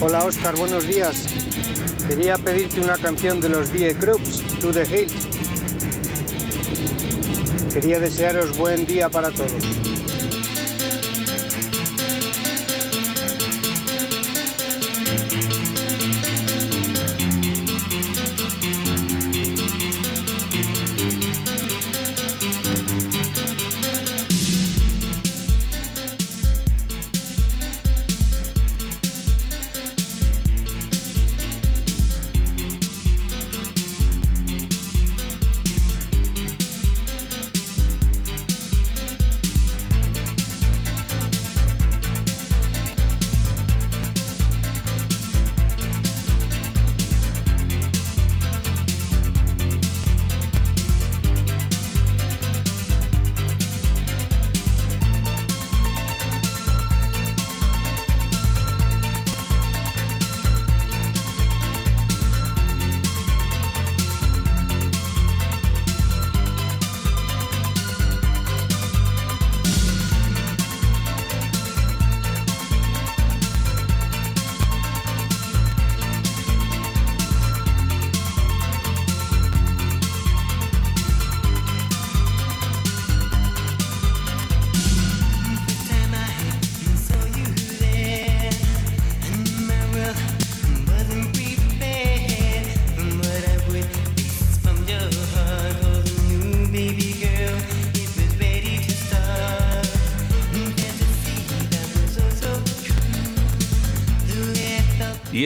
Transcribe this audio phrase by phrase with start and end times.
[0.00, 1.26] Hola Oscar, buenos días.
[2.08, 5.10] Quería pedirte una canción de los Die Krups, To the Hill.
[7.72, 9.85] Quería desearos buen día para todos.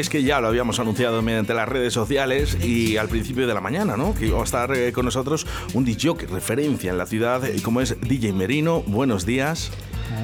[0.00, 3.60] Es que ya lo habíamos anunciado mediante las redes sociales y al principio de la
[3.60, 4.14] mañana, ¿no?
[4.14, 7.80] Que iba a estar eh, con nosotros un DJ referencia en la ciudad, eh, como
[7.80, 8.82] es DJ Merino.
[8.86, 9.70] Buenos días.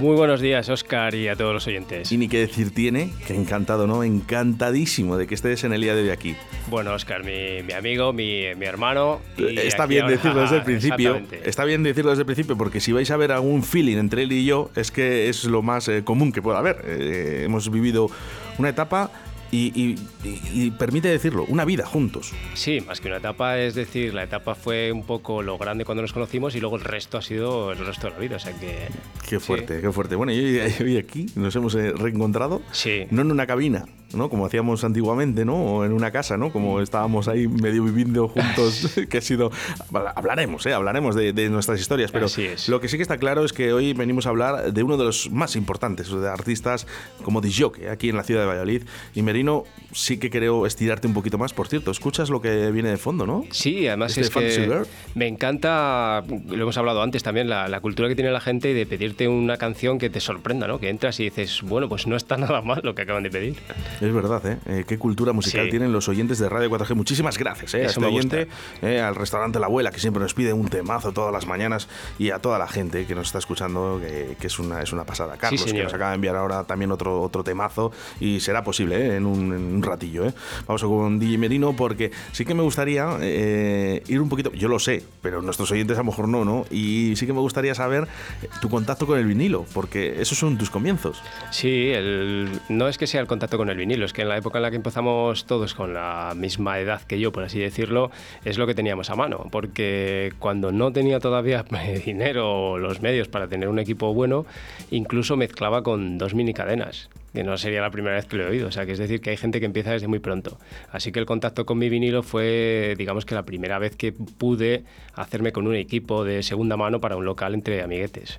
[0.01, 2.11] Muy buenos días, Oscar, y a todos los oyentes.
[2.11, 4.03] Y ni qué decir tiene, que encantado, ¿no?
[4.03, 6.35] Encantadísimo de que estés en el día de hoy aquí.
[6.69, 9.20] Bueno, Oscar, mi, mi amigo, mi, mi hermano.
[9.39, 11.20] y Está bien ahora- decirlo desde el principio.
[11.45, 14.33] Está bien decirlo desde el principio, porque si vais a ver algún feeling entre él
[14.33, 16.83] y yo, es que es lo más eh, común que pueda haber.
[16.85, 18.11] Eh, hemos vivido
[18.59, 19.11] una etapa
[19.56, 22.33] y, y- y- y permite decirlo, una vida juntos.
[22.55, 26.02] Sí, más que una etapa, es decir, la etapa fue un poco lo grande cuando
[26.02, 28.36] nos conocimos y luego el resto ha sido el resto de la vida.
[28.36, 28.89] O sea que.
[29.28, 30.17] Qué fuerte, qué fuerte.
[30.17, 33.05] Bueno, y hoy, hoy aquí nos hemos eh, reencontrado, Sí.
[33.11, 33.84] no en una cabina,
[34.14, 34.28] ¿no?
[34.28, 35.56] Como hacíamos antiguamente, ¿no?
[35.56, 36.52] O en una casa, ¿no?
[36.52, 39.50] Como estábamos ahí medio viviendo juntos, que ha sido...
[39.92, 40.72] Hablaremos, ¿eh?
[40.72, 42.68] Hablaremos de, de nuestras historias, pero Así es.
[42.68, 45.05] lo que sí que está claro es que hoy venimos a hablar de uno de
[45.05, 46.86] los más importantes de artistas
[47.22, 48.83] como Disjoque, aquí en la ciudad de Valladolid.
[49.14, 51.52] Y Merino, sí que creo estirarte un poquito más.
[51.52, 53.44] Por cierto, escuchas lo que viene de fondo, ¿no?
[53.50, 54.83] Sí, además Este es que
[55.14, 58.86] me encanta, lo hemos hablado antes también, la, la cultura que tiene la gente de
[58.86, 60.78] pedirte una canción que te sorprenda, ¿no?
[60.78, 63.56] Que entras y dices, bueno, pues no está nada mal lo que acaban de pedir.
[64.01, 64.58] Es verdad, ¿eh?
[64.67, 65.70] Eh, Qué cultura musical Sí.
[65.70, 66.95] tienen los oyentes de Radio 4G.
[66.95, 67.83] Muchísimas gracias, ¿eh?
[67.84, 68.46] A este me oyente,
[68.83, 72.30] eh, al restaurante La Abuela, que siempre nos pide un temazo todas las mañanas, y
[72.30, 75.36] a toda la gente que nos está escuchando, que, que es, una, es una pasada.
[75.39, 75.85] Carlos, que señor.
[75.85, 77.90] nos acaba de enviar ahora también otro, otro temazo,
[78.20, 79.17] y será posible ¿eh?
[79.17, 80.27] en, un, en un ratillo.
[80.27, 80.35] ¿eh?
[80.67, 84.79] Vamos con DJ Merino, porque sí que me gustaría eh, ir un poquito, yo lo
[84.79, 86.67] sé, pero nuestros oyentes a lo mejor no, ¿no?
[86.70, 88.06] Y sí que me gustaría saber
[88.42, 91.23] eh, tu contacto con el vinilo, porque esos son tus comienzos.
[91.51, 94.36] Sí, el- no es que sea el contacto con el vinilo, es que en la
[94.36, 98.11] época en la que empezamos todos con la misma edad que yo, por así decirlo,
[98.45, 101.64] es lo que teníamos a mano, porque cuando no tenía todavía
[102.05, 104.47] dinero o los medios para tener un equipo bueno,
[104.91, 108.48] incluso mezclaba con dos mini cadenas que no sería la primera vez que lo he
[108.48, 110.57] oído, o sea, que es decir, que hay gente que empieza desde muy pronto.
[110.91, 114.85] Así que el contacto con mi vinilo fue, digamos que la primera vez que pude
[115.13, 118.39] hacerme con un equipo de segunda mano para un local entre amiguetes.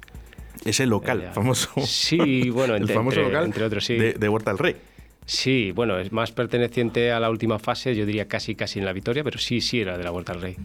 [0.66, 1.32] Ese local, Ya.
[1.32, 1.70] famoso.
[1.86, 3.98] Sí, bueno, el entre- famoso entre- local entre otros, sí.
[3.98, 4.76] de, de Huerta del Rey.
[5.28, 8.94] Sí, bueno, es más perteneciente a la última fase, yo diría casi casi en la
[8.94, 10.56] victoria, pero sí, sí era de la Vuelta al Rey.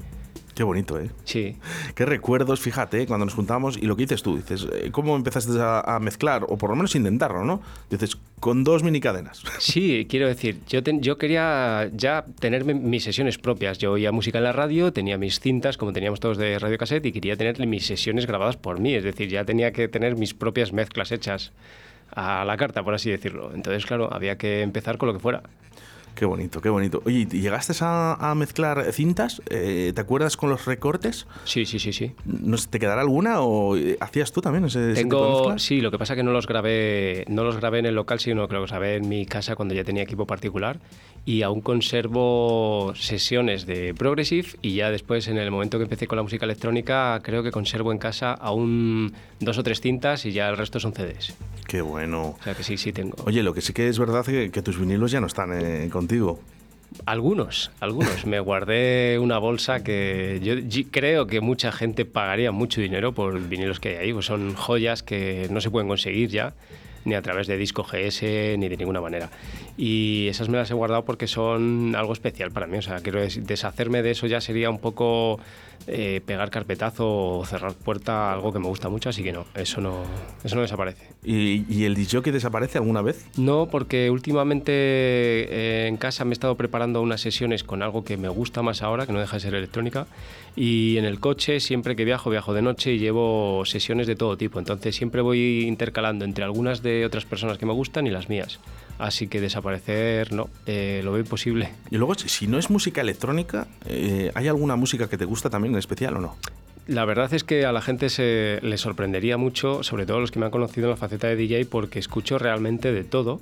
[0.54, 1.10] Qué bonito, ¿eh?
[1.24, 1.56] Sí.
[1.96, 5.52] Qué recuerdos, fíjate, cuando nos juntamos y lo que dices tú, dices, eh, ¿cómo empezaste
[5.58, 6.44] a, a mezclar?
[6.46, 7.60] O por lo menos intentarlo, ¿no?
[7.90, 9.42] Dices, con dos mini cadenas.
[9.58, 13.78] Sí, quiero decir, yo, ten- yo quería ya tener mi- mis sesiones propias.
[13.78, 17.06] Yo oía música en la radio, tenía mis cintas, como teníamos todos de radio cassette,
[17.06, 18.94] y quería tener mis sesiones grabadas por mí.
[18.94, 21.52] Es decir, ya tenía que tener mis propias mezclas hechas
[22.14, 23.52] a la carta, por así decirlo.
[23.54, 25.42] Entonces, claro, había que empezar con lo que fuera.
[26.14, 27.02] Qué bonito, qué bonito.
[27.04, 29.42] Oye, ¿y ¿llegaste a, mezclar cintas?
[29.48, 31.26] Eh, ¿Te acuerdas con los recortes?
[31.44, 32.12] Sí, sí, sí, sí.
[32.24, 36.18] ¿No, ¿Te quedará alguna o hacías tú también ese, Tengo, Sí, lo que pasa es
[36.18, 39.08] que no los grabé, no los grabé en el local, sino que los grabé en
[39.08, 40.78] mi casa cuando ya tenía equipo particular
[41.24, 46.16] y aún conservo sesiones de Progressive y ya después en el momento que empecé con
[46.16, 50.48] la música electrónica creo que conservo en casa aún dos o tres cintas y ya
[50.48, 51.34] el resto son CDs.
[51.66, 52.36] Qué bueno.
[52.38, 53.16] O sea que sí, sí tengo.
[53.24, 55.84] Oye, lo que sí que es verdad es que, tus vinilos ya no están eh,
[56.02, 56.40] contigo.
[57.06, 58.26] Algunos, algunos.
[58.26, 60.54] Me guardé una bolsa que yo
[60.90, 64.12] creo que mucha gente pagaría mucho dinero por vinilos que hay ahí.
[64.12, 66.54] Pues son joyas que no se pueden conseguir ya,
[67.04, 68.22] ni a través de disco GS,
[68.58, 69.30] ni de ninguna manera.
[69.76, 72.78] Y esas me las he guardado porque son algo especial para mí.
[72.78, 75.40] O sea, quiero deshacerme de eso ya sería un poco
[75.88, 79.80] eh, pegar carpetazo o cerrar puerta, algo que me gusta mucho, así que no, eso
[79.80, 80.02] no,
[80.44, 81.08] eso no desaparece.
[81.24, 83.26] ¿Y, y el que desaparece alguna vez?
[83.36, 88.16] No, porque últimamente eh, en casa me he estado preparando unas sesiones con algo que
[88.16, 90.06] me gusta más ahora, que no deja de ser electrónica,
[90.54, 94.36] y en el coche siempre que viajo, viajo de noche y llevo sesiones de todo
[94.36, 98.28] tipo, entonces siempre voy intercalando entre algunas de otras personas que me gustan y las
[98.28, 98.60] mías.
[98.98, 101.70] Así que desaparecer, no, eh, lo veo imposible.
[101.90, 103.66] Y luego, si no es música electrónica,
[104.34, 105.72] ¿hay alguna música que te gusta también?
[105.72, 106.36] en especial o no?
[106.86, 110.40] La verdad es que a la gente se le sorprendería mucho, sobre todo los que
[110.40, 113.40] me han conocido en la faceta de DJ, porque escucho realmente de todo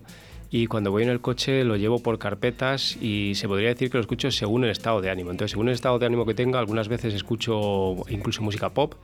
[0.50, 3.98] y cuando voy en el coche lo llevo por carpetas y se podría decir que
[3.98, 5.30] lo escucho según el estado de ánimo.
[5.30, 8.94] Entonces, según el estado de ánimo que tenga, algunas veces escucho incluso música pop,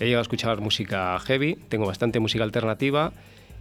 [0.00, 3.12] he llegado a escuchar música heavy, tengo bastante música alternativa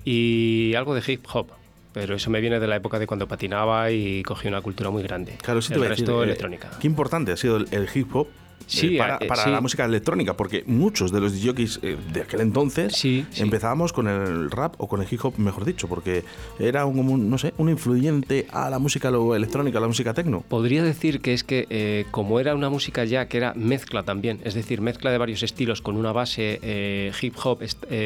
[0.06, 1.48] y algo de hip hop.
[1.92, 5.02] Pero eso me viene de la época de cuando patinaba y cogí una cultura muy
[5.02, 5.38] grande.
[5.42, 6.70] Claro, sí el resto eh, electrónica.
[6.80, 8.28] Qué importante ha sido el hip hop
[8.68, 12.42] Sí, eh, para, eh, la música electrónica, porque muchos de los jockeys eh, de aquel
[12.42, 13.04] entonces
[13.38, 16.24] empezábamos con el rap o con el hip hop, mejor dicho, porque
[16.60, 20.42] era un, no sé, un influyente a la música electrónica, a la música techno.
[20.42, 24.54] Podría decir que es que como era una música ya que era mezcla también, es
[24.54, 27.60] decir, mezcla de varios estilos con una base hip hop,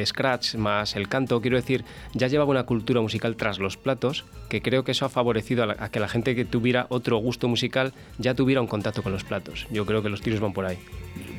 [0.06, 4.62] scratch más el canto, quiero decir, ya llevaba una cultura musical tras los platos, que
[4.62, 7.94] creo que eso ha favorecido a, a que la gente que tuviera otro gusto musical
[8.18, 9.68] ya tuviera un contacto con los platos.
[9.72, 10.80] Yo creo que los tiros por ahí.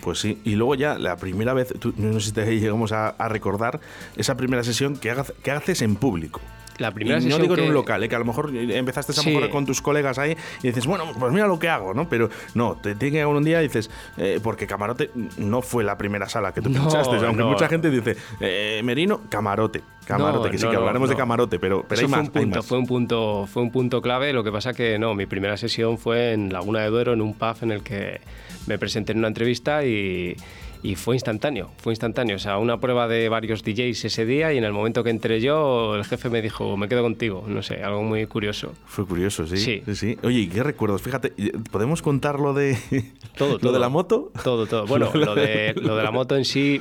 [0.01, 3.81] Pues sí, y luego ya la primera vez, no sé si te llegamos a, recordar
[4.17, 6.41] esa primera sesión que, que haces en público.
[6.79, 8.09] La primera y no digo en un local, ¿eh?
[8.09, 9.39] que a lo mejor empezaste a sí.
[9.53, 12.09] con tus colegas ahí y dices, bueno, pues mira lo que hago, ¿no?
[12.09, 15.85] Pero no, te tiene que llegar un día y dices, eh, porque Camarote no fue
[15.85, 19.83] la primera sala que tú pinchaste, aunque mucha gente dice, eh, Merino, Camarote.
[20.07, 22.79] Camarote, que sí que hablaremos de camarote, pero, pero hay, fue más, un punto, Fue
[22.79, 24.33] un punto, fue un punto clave.
[24.33, 27.35] Lo que pasa que no, mi primera sesión fue en Laguna de Duero, en un
[27.35, 28.21] pub en el que
[28.67, 30.37] me presenté en una entrevista y,
[30.83, 32.37] y fue instantáneo, fue instantáneo.
[32.37, 35.41] O sea, una prueba de varios DJs ese día y en el momento que entré
[35.41, 37.45] yo, el jefe me dijo, me quedo contigo.
[37.47, 38.73] No sé, algo muy curioso.
[38.87, 39.59] Fue curioso, sí.
[39.59, 39.83] Sí.
[39.95, 41.03] sí, Oye, ¿qué recuerdos?
[41.03, 41.33] Fíjate,
[41.71, 42.79] ¿podemos contar lo de,
[43.37, 44.33] todo, lo de la moto?
[44.43, 44.87] Todo, todo.
[44.87, 46.81] Bueno, lo de, lo de la moto en sí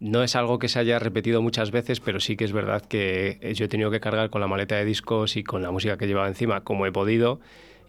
[0.00, 3.52] no es algo que se haya repetido muchas veces, pero sí que es verdad que
[3.54, 6.06] yo he tenido que cargar con la maleta de discos y con la música que
[6.06, 7.40] llevaba encima como he podido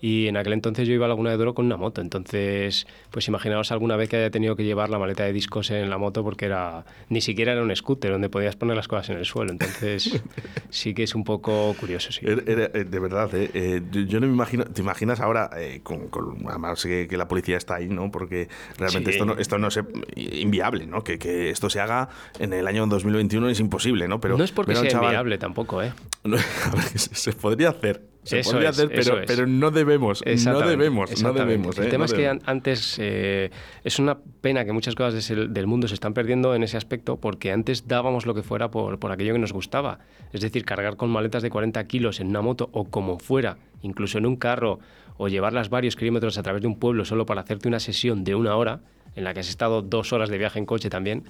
[0.01, 2.01] y en aquel entonces yo iba a Laguna de Duro con una moto.
[2.01, 5.89] Entonces, pues imaginaos alguna vez que haya tenido que llevar la maleta de discos en
[5.91, 9.17] la moto porque era ni siquiera era un scooter donde podías poner las cosas en
[9.17, 9.51] el suelo.
[9.51, 10.21] Entonces,
[10.71, 12.11] sí que es un poco curioso.
[12.11, 12.25] Sí.
[12.25, 13.51] Eh, de verdad, ¿eh?
[13.53, 14.65] Eh, yo no me imagino.
[14.65, 15.51] ¿Te imaginas ahora,
[15.83, 16.09] con,
[16.49, 18.09] además que, la policía está ahí, ¿no?
[18.09, 18.49] Porque
[18.79, 19.79] realmente esto no, esto no es
[20.15, 21.03] inviable, ¿no?
[21.03, 22.09] Que, que, esto se haga
[22.39, 24.19] en el año 2021 es imposible, ¿no?
[24.19, 25.93] Pero, no es porque sea inviable tampoco, ¿eh?
[26.23, 30.23] a ver, se podría hacer se podría hacer, pero, pero no debemos.
[30.45, 31.77] No debemos, no debemos.
[31.77, 31.89] El ¿eh?
[31.89, 33.49] tema es que antes eh,
[33.83, 37.51] es una pena que muchas cosas del mundo se están perdiendo en ese aspecto porque
[37.51, 39.99] antes dábamos lo que fuera por, por aquello que nos gustaba.
[40.33, 44.17] Es decir, cargar con maletas de 40 kilos en una moto o como fuera, incluso
[44.17, 44.79] en un carro,
[45.17, 48.35] o llevarlas varios kilómetros a través de un pueblo solo para hacerte una sesión de
[48.35, 48.81] una hora,
[49.15, 51.23] en la que has estado dos horas de viaje en coche también,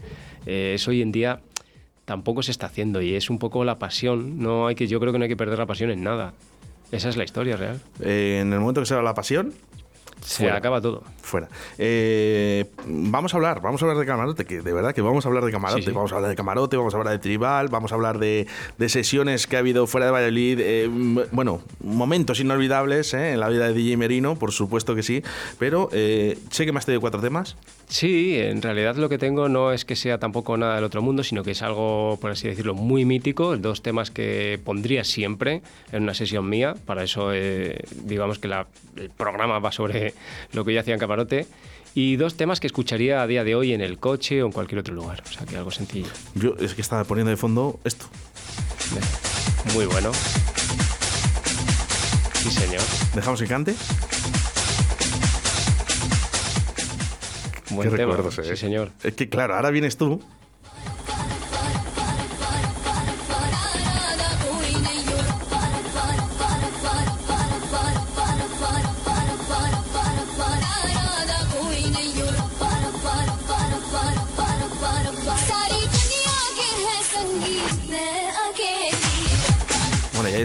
[0.45, 1.41] eh, eso hoy en día
[2.05, 4.39] tampoco se está haciendo y es un poco la pasión.
[4.39, 6.33] No hay que, yo creo que no hay que perder la pasión en nada.
[6.91, 7.79] Esa es la historia real.
[8.01, 9.53] Eh, en el momento que se va la pasión,
[10.21, 11.03] se acaba todo.
[11.21, 11.47] Fuera.
[11.77, 15.29] Eh, vamos a hablar, vamos a hablar de camarote, que de verdad que vamos a
[15.29, 15.91] hablar de camarote.
[15.91, 18.47] Vamos a hablar de camarote, vamos a hablar de tribal, vamos a hablar de,
[18.87, 20.59] sesiones que ha habido fuera de Valladolid.
[20.61, 20.89] Eh,
[21.31, 25.23] bueno, momentos inolvidables en la vida de DJ Merino, por supuesto que sí.
[25.59, 27.55] Pero sé que me has tenido cuatro temas.
[27.91, 31.23] Sí, en realidad lo que tengo no es que sea tampoco nada del otro mundo,
[31.23, 33.57] sino que es algo, por así decirlo, muy mítico.
[33.57, 35.61] Dos temas que pondría siempre
[35.91, 36.75] en una sesión mía.
[36.85, 40.10] Para eso, eh, digamos que el programa va sobre
[40.53, 41.47] lo que yo hacía en Camarote.
[41.93, 44.79] Y dos temas que escucharía a día de hoy en el coche o en cualquier
[44.79, 45.21] otro lugar.
[45.29, 46.07] O sea, que algo sencillo.
[46.35, 48.05] Yo es que estaba poniendo de fondo esto.
[49.73, 50.11] Muy bueno.
[52.41, 52.81] Sí, señor.
[53.13, 53.75] ¿Dejamos que cante?
[57.71, 58.15] Buen Qué tema.
[58.15, 58.49] recuerdos, eh.
[58.51, 58.91] Sí, señor.
[59.03, 60.21] Es que claro, ahora vienes tú.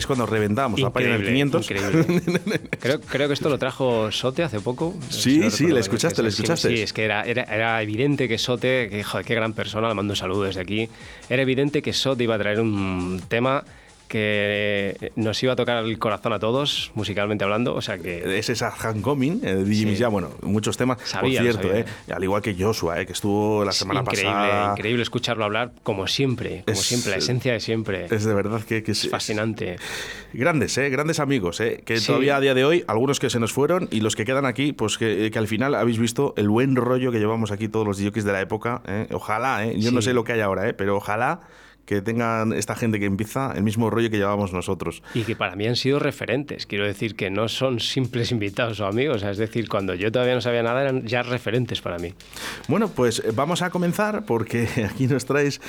[0.06, 1.70] Es cuando reventamos la página del 500.
[1.70, 2.60] increíble.
[2.80, 4.94] Creo, creo que esto lo trajo Sote hace poco.
[5.10, 6.68] Sí, no sí, le escuchaste, le sí, escuchaste.
[6.68, 9.94] Sí, es que era, era, era evidente que Sote, que joder, qué gran persona, le
[9.94, 10.88] mando un saludo desde aquí.
[11.28, 13.64] Era evidente que Sote iba a traer un tema
[14.08, 17.75] que nos iba a tocar el corazón a todos, musicalmente hablando.
[17.75, 18.38] O sea que.
[18.38, 19.96] Es esa Homecoming eh, Sí.
[19.96, 20.98] ya, bueno, muchos temas.
[21.04, 21.80] Sabía, Por cierto, sabía.
[21.80, 24.72] eh, al igual que Joshua, eh, que estuvo la semana increíble, pasada.
[24.72, 28.06] increíble escucharlo hablar como siempre, como Es- siempre, la esencia de siempre.
[28.10, 29.76] Es de verdad que, que Es fascinante.
[30.32, 30.88] Grandes, ¿eh?
[30.90, 31.82] Grandes amigos, ¿eh?
[31.84, 32.06] Que Sí.
[32.06, 34.72] todavía a día de hoy, algunos que se nos fueron y los que quedan aquí,
[34.72, 37.98] pues que, que al final habéis visto el buen rollo que llevamos aquí todos los
[37.98, 38.82] DJs de la época.
[38.86, 39.06] ¿eh?
[39.12, 39.75] Ojalá, ¿eh?
[39.78, 40.75] Yo no sé lo que hay ahora, ¿eh?
[40.75, 41.40] Pero ojalá
[41.87, 45.02] que tengan esta gente que empieza el mismo rollo que llevábamos nosotros.
[45.14, 46.66] Y que para mí han sido referentes.
[46.66, 49.23] Quiero decir que no son simples invitados o amigos.
[49.23, 52.12] Es decir, cuando yo todavía no sabía nada, eran ya referentes para mí.
[52.69, 55.61] Bueno, pues eh, vamos a comenzar porque aquí nos traes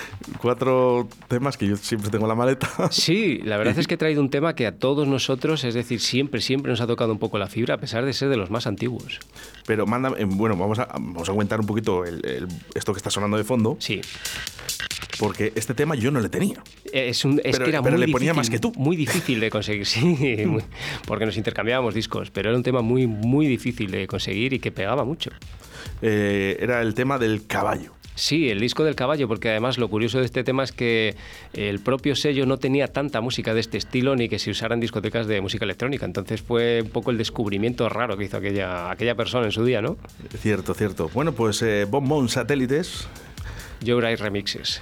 [0.42, 2.68] cuatro temas que yo siempre tengo en la maleta.
[2.92, 6.00] Sí, la verdad es que he traído un tema que a todos nosotros, es decir,
[6.00, 8.50] siempre, siempre nos ha tocado un poco la fibra, a pesar de ser de los
[8.50, 9.20] más antiguos.
[9.66, 12.98] Pero manda, eh, bueno, vamos a, vamos a comentar un poquito el- el- esto que
[12.98, 14.02] está sonando de fondo, Sí.
[15.20, 16.64] Porque este tema yo no le tenía.
[16.92, 18.72] Es, un, es Pero- que era pero muy le ponía difícil, más que tú.
[18.78, 20.06] Muy difícil de conseguir, sí,
[20.46, 20.64] muy-
[21.06, 24.72] porque nos intercambiábamos discos, pero era un tema muy, muy difícil de conseguir y que
[24.72, 25.32] pegaba mucho.
[26.02, 27.94] Eh, era el tema del caballo.
[28.16, 31.16] Sí, el disco del caballo, porque además lo curioso de este tema es que
[31.54, 34.80] el propio sello no tenía tanta música de este estilo ni que se usara en
[34.82, 36.04] discotecas de música electrónica.
[36.08, 39.84] Entonces fue un poco el descubrimiento raro que hizo aquella, aquella persona en su día,
[39.84, 39.98] ¿no?
[40.42, 41.12] Cierto, cierto.
[41.14, 43.08] Bueno, pues eh, Bombón Satélites.
[44.02, 44.80] Wright Remixes.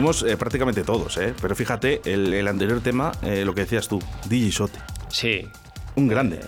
[0.00, 1.34] Pusimos eh, prácticamente todos, ¿eh?
[1.40, 4.78] Pero fíjate, el, el anterior tema, eh, lo que decías tú, DJ Sote.
[5.08, 5.46] Sí.
[5.96, 6.40] Un grande.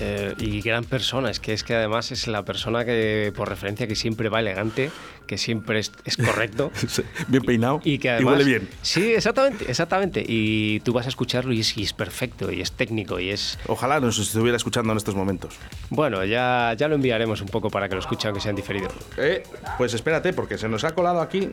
[0.00, 3.86] eh, y gran persona, es que es que además es la persona que, por referencia,
[3.88, 4.90] que siempre va elegante,
[5.26, 6.70] que siempre es, es correcto.
[7.28, 8.68] bien peinado Y que y además, huele bien.
[8.80, 10.24] Sí, exactamente, exactamente.
[10.26, 13.58] Y tú vas a escucharlo y es, y es perfecto, y es técnico, y es...
[13.66, 15.56] Ojalá nos estuviera escuchando en estos momentos.
[15.90, 18.94] Bueno, ya, ya lo enviaremos un poco para que lo escuchen, aunque sean diferidos.
[19.18, 19.42] Eh,
[19.76, 21.50] pues espérate, porque se nos ha colado aquí.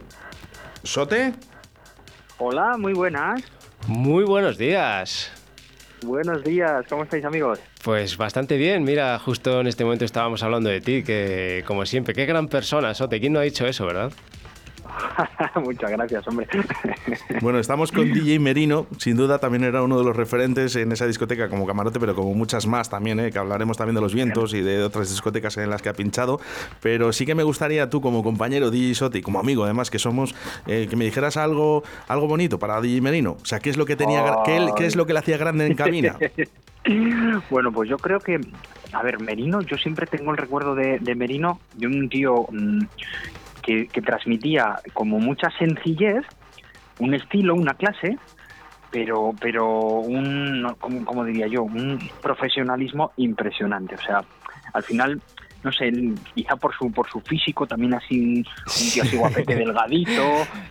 [0.85, 1.33] ¿Sote?
[2.37, 3.41] Hola, muy buenas.
[3.87, 5.31] Muy buenos días.
[6.03, 7.59] Buenos días, ¿cómo estáis amigos?
[7.83, 12.13] Pues bastante bien, mira, justo en este momento estábamos hablando de ti, que como siempre,
[12.13, 14.11] qué gran persona, Sote, ¿quién no ha dicho eso, verdad?
[15.63, 16.47] Muchas gracias, hombre.
[17.41, 21.05] Bueno, estamos con DJ Merino, sin duda también era uno de los referentes en esa
[21.05, 23.31] discoteca como camarote, pero como muchas más también, ¿eh?
[23.31, 26.39] que hablaremos también de los vientos y de otras discotecas en las que ha pinchado.
[26.81, 29.99] Pero sí que me gustaría tú como compañero DJ Sote y como amigo además que
[29.99, 30.33] somos,
[30.65, 33.37] eh, que me dijeras algo, algo bonito para DJ Merino.
[33.41, 35.67] O sea, ¿qué es lo que tenía, qué, qué es lo que le hacía grande
[35.67, 36.17] en cabina?
[37.49, 38.39] bueno, pues yo creo que,
[38.93, 42.81] a ver, Merino, yo siempre tengo el recuerdo de, de Merino de un tío mm,
[43.65, 46.23] que, que transmitía como mucha sencillez,
[46.99, 48.17] un estilo, una clase,
[48.91, 49.65] pero, pero
[49.99, 51.63] un, no, ¿cómo, cómo diría yo?
[51.63, 53.95] Un profesionalismo impresionante.
[53.95, 54.23] O sea,
[54.73, 55.21] al final
[55.63, 55.91] no sé,
[56.35, 60.21] quizá por su por su físico, también así un, un tío así guapete, delgadito,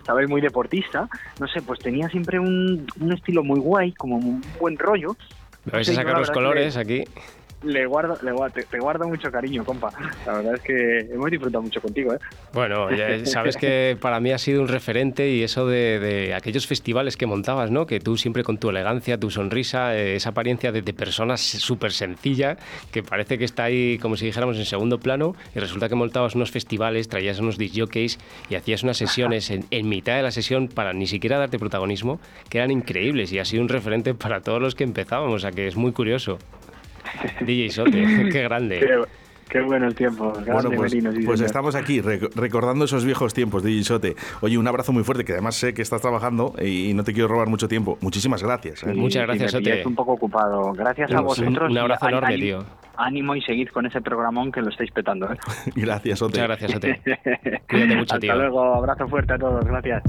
[0.07, 0.29] ¿sabes?
[0.29, 1.09] Muy deportista,
[1.41, 5.17] no sé, pues tenía siempre un, un estilo muy guay, como un buen rollo.
[5.65, 7.05] Me vais a sacar los colores que aquí.
[7.65, 9.91] Le guardo, le guardo, te, te guardo mucho cariño, compa.
[10.27, 12.19] La verdad es que hemos disfrutado mucho contigo, ¿eh?
[12.53, 16.67] Bueno, ya sabes que para mí ha sido un referente y eso de, de aquellos
[16.67, 17.87] festivales que montabas, ¿no?
[17.87, 21.93] Que tú siempre con tu elegancia, tu sonrisa, eh, esa apariencia de, de persona súper
[21.93, 22.57] sencilla,
[22.93, 26.35] que parece que está ahí como si dijéramos en segundo plano, y resulta que montabas
[26.35, 28.19] unos festivales, traías unos disjockeys
[28.51, 32.21] y hacías unas sesiones en, en mitad de la sesión para ni siquiera darte protagonismo,
[32.49, 35.51] que eran increíbles y ha sido un referente para todos los que empezábamos, o sea
[35.51, 36.39] que es muy curioso.
[37.41, 38.81] DJ Sote, qué grande.
[38.81, 39.03] Qué,
[39.49, 40.33] qué buenos tiempos.
[40.33, 44.15] Bueno, grande pues, Merino, sí, pues estamos aquí rec- recordando esos viejos tiempos de Sote.
[44.41, 47.29] Oye, un abrazo muy fuerte, que además sé que estás trabajando y no te quiero
[47.29, 47.99] robar mucho tiempo.
[48.01, 48.83] Muchísimas gracias.
[48.83, 48.91] ¿eh?
[48.93, 49.83] Sí, Muchas gracias, Sote.
[49.87, 50.73] un poco ocupado.
[50.73, 51.71] Gracias a vosotros.
[51.71, 52.85] un abrazo enorme, ánimo- tío.
[52.97, 55.27] Ánimo y seguid con ese programón que lo estáis petando.
[55.33, 55.37] ¿eh?
[55.75, 56.41] Gracias, Sote.
[56.41, 57.01] Muchas gracias, Sote.
[57.69, 58.37] Cuídate mucho, Hasta tío.
[58.37, 58.75] luego.
[58.75, 59.65] Abrazo fuerte a todos.
[59.65, 60.03] Gracias.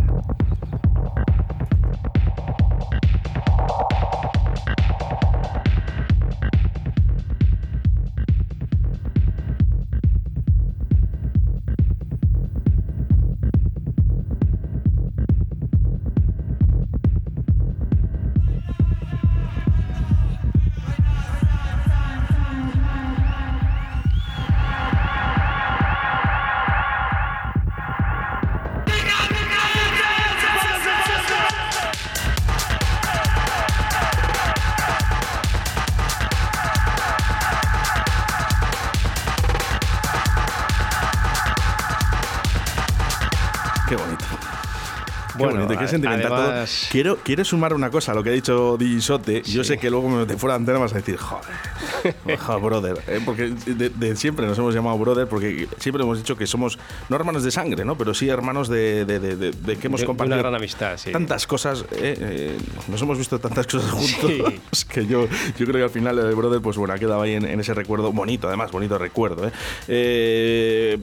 [45.92, 46.66] Qué todo.
[46.92, 49.42] Quiero, quiero sumar una cosa a lo que ha dicho Digisote.
[49.44, 53.02] Yo sé que luego de fuera de antena vas a decir, joder, joder, brother.
[53.08, 53.22] ¿eh?
[53.26, 56.78] Porque de, de siempre nos hemos llamado brother, porque siempre hemos dicho que somos
[57.10, 57.98] no hermanos de sangre, ¿no?
[57.98, 61.12] Pero sí hermanos de, de- de- que hemos compartido una gran amistad, sí.
[61.12, 61.82] tantas cosas.
[61.92, 62.16] ¿eh?
[62.20, 64.32] Eh, nos hemos visto tantas cosas juntos
[64.72, 64.86] Sí.
[64.90, 65.28] que yo,
[65.58, 67.74] yo creo que al final el brother, pues bueno, ha quedado ahí en, en ese
[67.74, 69.48] recuerdo bonito, además, bonito recuerdo.
[69.48, 69.52] ¿eh?
[69.88, 71.00] Eh,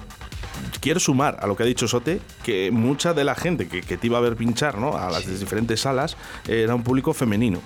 [0.81, 3.97] quiero sumar a lo que ha dicho Sote, que mucha de la gente que, que
[3.97, 4.97] te iba a ver pinchar ¿no?
[4.97, 6.17] a las diferentes salas
[6.49, 7.61] era un público femenino.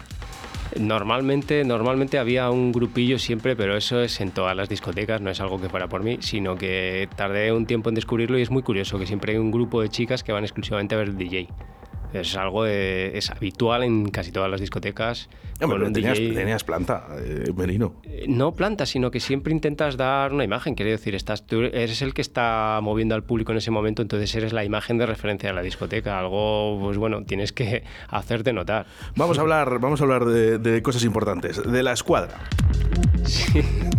[0.79, 5.41] Normalmente, normalmente había un grupillo siempre, pero eso es en todas las discotecas, no es
[5.41, 8.62] algo que fuera por mí, sino que tardé un tiempo en descubrirlo y es muy
[8.62, 11.49] curioso que siempre hay un grupo de chicas que van exclusivamente a ver DJ.
[12.20, 15.28] Es algo de- es habitual en casi todas las discotecas.
[15.61, 16.35] Con pero un tenías, DJ.
[16.35, 17.94] tenías planta, eh, Merino.
[18.04, 20.75] Eh, No planta, sino que siempre intentas dar una imagen.
[20.75, 24.35] Quiero decir, estás, tú eres el que está moviendo al público en ese momento, entonces
[24.35, 26.18] eres la imagen de referencia de la discoteca.
[26.18, 28.87] Algo, pues bueno, tienes que hacerte notar.
[29.16, 31.62] Vamos a hablar, vamos a hablar de, de cosas importantes.
[31.62, 32.38] De la escuadra.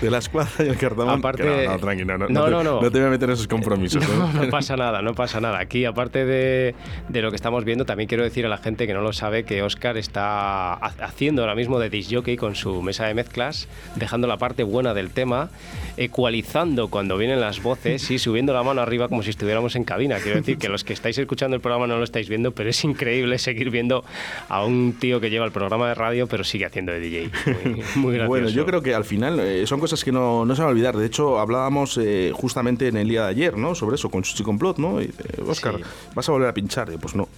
[0.00, 1.20] De la escuadra y el cartamón.
[1.20, 2.78] Aparte- Que no, no, tranquilo, no, No, te, no, no.
[2.80, 4.02] te voy a meter en esos compromisos.
[4.18, 4.46] No, ¿eh?
[4.46, 5.60] no pasa nada, no pasa nada.
[5.60, 6.74] Aquí, aparte de,
[7.08, 9.44] de lo que estamos viendo, también quiero decir a la gente que no lo sabe
[9.44, 13.68] que Oscar está ha- haciendo ahora mismo de disc jockey con su mesa de mezclas,
[13.96, 15.50] dejando la parte buena del tema,
[15.96, 20.16] ecualizando cuando vienen las voces y subiendo la mano arriba como si estuviéramos en cabina.
[20.18, 22.82] Quiero decir que los que estáis escuchando el programa no lo estáis viendo, pero es
[22.84, 24.04] increíble seguir viendo
[24.48, 27.30] a un tío que lleva el programa de radio, pero sigue haciendo de DJ.
[27.46, 27.64] Muy,
[27.96, 28.26] muy gracioso.
[28.28, 30.72] Bueno, yo creo que al final eh, son cosas que no, no se van a
[30.72, 30.96] olvidar.
[30.96, 33.74] De hecho, hablábamos eh, justamente en el día de ayer, ¿no?
[33.74, 35.00] Sobre eso, con Chuchi Complot, ¿no?
[35.00, 35.12] Y, eh,
[35.46, 35.82] Oscar, Sí.
[36.14, 36.81] ¿vas a volver a pinchar?
[37.00, 37.28] Pues no.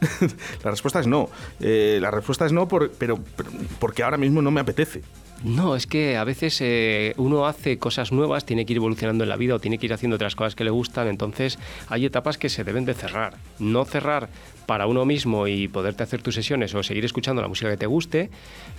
[0.64, 1.28] la respuesta es no.
[1.60, 5.02] Eh, la respuesta es no, por- pero, pero porque ahora mismo no me apetece.
[5.44, 9.30] No, es que a veces eh, uno hace cosas nuevas, tiene que ir evolucionando en
[9.30, 12.38] la vida o tiene que ir haciendo otras cosas que le gustan, entonces hay etapas
[12.38, 13.36] que se deben de cerrar.
[13.60, 14.30] No cerrar
[14.66, 17.86] para uno mismo y poderte hacer tus sesiones o seguir escuchando la música que te
[17.86, 18.30] guste,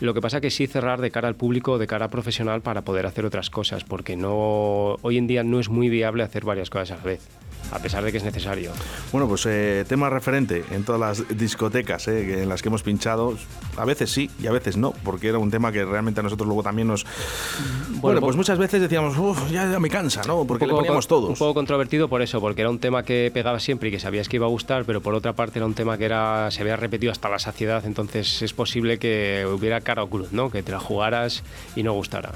[0.01, 3.05] lo que pasa que sí cerrar de cara al público, de cara profesional para poder
[3.05, 6.91] hacer otras cosas, porque no hoy en día no es muy viable hacer varias cosas
[6.91, 7.25] a la vez,
[7.71, 8.71] a pesar de que es necesario.
[9.11, 13.37] Bueno, pues eh, tema referente en todas las discotecas eh, en las que hemos pinchado,
[13.77, 16.47] a veces sí y a veces no, porque era un tema que realmente a nosotros
[16.47, 17.05] luego también nos...
[18.01, 20.45] Bueno, pues muchas veces decíamos, uff, ya, ya me cansa, ¿no?
[20.45, 21.29] Porque le poco poníamos con- todos.
[21.31, 24.29] Un poco controvertido por eso, porque era un tema que pegaba siempre y que sabías
[24.29, 26.75] que iba a gustar, pero por otra parte era un tema que era se había
[26.75, 30.49] repetido hasta la saciedad, entonces es posible que hubiera cara o cruz, ¿no?
[30.49, 31.43] Que te la jugaras
[31.75, 32.31] y no gustara.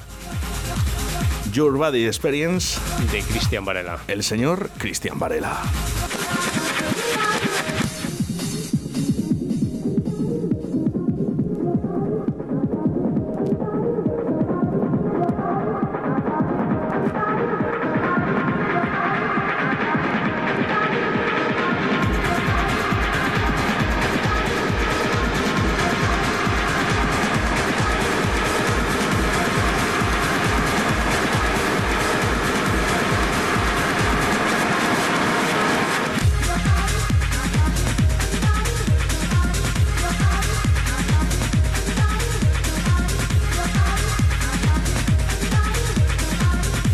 [1.54, 2.80] Your Body Experience,
[3.12, 4.00] De Cristian Varela.
[4.08, 5.62] el señor Cristian Varela.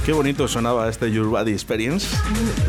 [0.10, 2.18] Qué bonito sonaba este Your Body Experience.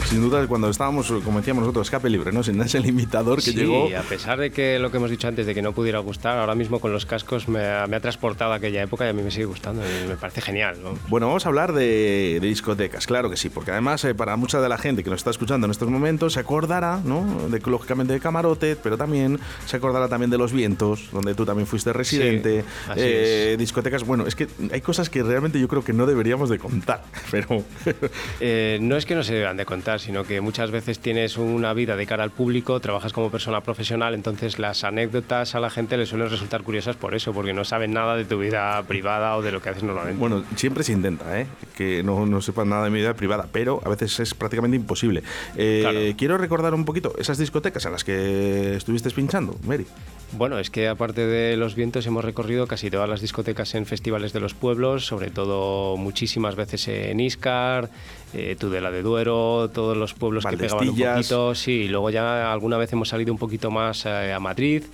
[0.05, 2.43] Sin duda, cuando estábamos, como decíamos nosotros, escape libre, ¿no?
[2.43, 3.89] Sin ese limitador que sí, llegó.
[3.97, 6.55] a pesar de que lo que hemos dicho antes de que no pudiera gustar, ahora
[6.55, 9.23] mismo con los cascos me ha, me ha transportado a aquella época y a mí
[9.23, 10.83] me sigue gustando y me parece genial.
[10.83, 10.99] ¿no?
[11.09, 14.61] Bueno, vamos a hablar de, de discotecas, claro que sí, porque además eh, para mucha
[14.61, 17.49] de la gente que nos está escuchando en estos momentos se acordará, ¿no?
[17.49, 21.67] De, lógicamente de Camarote, pero también se acordará también de Los Vientos, donde tú también
[21.67, 22.67] fuiste residente.
[22.87, 26.51] así Eh, discotecas, bueno, es que hay cosas que realmente yo creo que no deberíamos
[26.51, 27.65] de contar, pero...
[28.43, 31.75] Eh, no es que no se deban de contar, sino que muchas veces tienes una
[31.75, 35.97] vida de cara al público, trabajas como persona profesional, entonces las anécdotas a la gente
[35.97, 39.43] le suelen resultar curiosas por eso, porque no saben nada de tu vida privada o
[39.43, 40.19] de lo que haces normalmente.
[40.19, 41.47] Bueno, siempre se intenta, ¿eh?
[41.77, 45.23] Que no, no sepan nada de mi vida privada, pero a veces es prácticamente imposible.
[45.57, 46.01] Eh, Claro.
[46.17, 49.87] Quiero recordar un poquito esas discotecas en las que estuviste pinchando, Mary.
[50.33, 54.33] Bueno, es que aparte de los vientos hemos recorrido casi todas las discotecas en festivales
[54.33, 57.91] de los pueblos, sobre todo muchísimas veces en Iscar,
[58.33, 62.53] eh, Tudela de Duero, todos los pueblos que pegaban un poquito, sí, y luego ya
[62.53, 64.85] alguna vez hemos salido un poquito más eh, a Madrid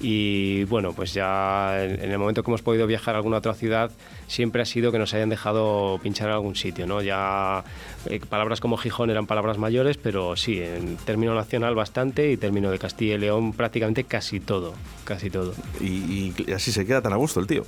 [0.00, 3.90] y bueno, pues ya en, el momento que hemos podido viajar a alguna otra ciudad
[4.26, 7.02] siempre ha sido que nos hayan dejado pinchar en algún sitio, ¿no?
[7.02, 7.64] Ya
[8.06, 12.70] eh, palabras como Gijón eran palabras mayores, pero sí, en término nacional bastante y término
[12.70, 15.54] de Castilla y León prácticamente casi todo, casi todo.
[15.80, 17.64] Y, y así se queda tan a gusto el tío.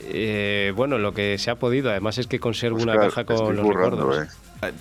[0.00, 3.56] Eh, bueno, lo que se ha podido, además es que conservo una Oscar, caja con
[3.56, 4.28] los recuerdos.
[4.62, 4.72] eh.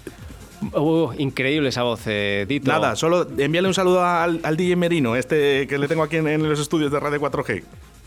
[0.74, 2.72] Uh, increíble esa voz, eh, Dito.
[2.72, 6.28] Nada, solo envíale un saludo al, al DJ Merino, este que le tengo aquí en,
[6.28, 7.64] en los estudios de Radio 4G.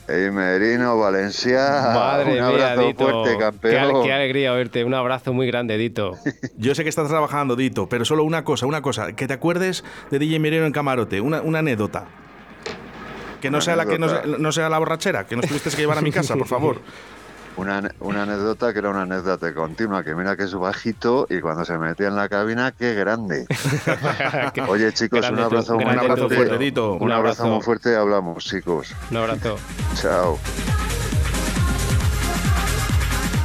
[0.09, 1.91] Ey, Merino, Valencia.
[1.93, 3.05] Madre un mía, abrazo Dito.
[3.05, 4.03] fuerte, Qué, campeón.
[4.05, 4.83] qué alegría oírte.
[4.85, 6.17] Un abrazo muy grande, Dito.
[6.57, 9.85] Yo sé que estás trabajando, Dito, pero solo una cosa, una cosa, que te acuerdes
[10.11, 12.07] de DJ Merino en camarote, una, una anécdota.
[13.43, 15.77] Que no Una sea la que no, no sea la borrachera, que nos tuviste que
[15.77, 16.81] llevar a mi casa, por favor.
[17.59, 21.65] Una, una anécdota que era una anécdota continua, que mira que es bajito y cuando
[21.65, 23.47] se metía en la cabina, qué grande.
[24.69, 26.81] Oye, chicos, grande un tú, abrazo muy grande Un abrazo tú, fuerte.
[26.81, 28.95] Un abrazo muy fuerte y hablamos, chicos.
[29.11, 29.57] Un abrazo.
[30.01, 30.39] Chao.